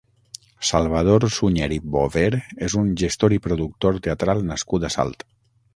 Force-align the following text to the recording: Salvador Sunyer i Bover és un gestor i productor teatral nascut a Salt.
Salvador 0.69 1.27
Sunyer 1.35 1.69
i 1.77 1.79
Bover 1.97 2.33
és 2.69 2.79
un 2.83 2.91
gestor 3.03 3.39
i 3.39 3.41
productor 3.51 4.05
teatral 4.09 4.45
nascut 4.51 4.91
a 4.91 4.95
Salt. 4.99 5.29